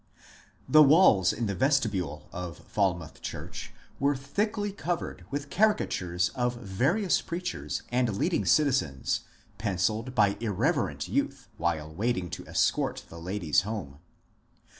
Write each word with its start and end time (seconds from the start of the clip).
The 0.67 0.81
walls 0.81 1.31
in 1.31 1.45
the 1.45 1.53
vestibule 1.53 2.27
of 2.33 2.57
Falmouth 2.57 3.21
church 3.21 3.71
were 3.99 4.15
thickly 4.15 4.71
covered 4.71 5.25
with 5.29 5.51
caricatures 5.51 6.29
of 6.29 6.55
various 6.57 7.21
preachers 7.21 7.83
and 7.91 8.17
leading 8.17 8.43
citizens 8.45 9.19
pencilled 9.59 10.15
by 10.15 10.37
irreverent 10.39 11.07
youth 11.07 11.49
while 11.57 11.93
waiting 11.93 12.31
to 12.31 12.47
escort 12.47 13.05
the 13.09 13.19
ladies 13.19 13.61
home. 13.61 13.99